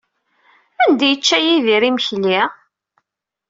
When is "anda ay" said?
0.83-1.11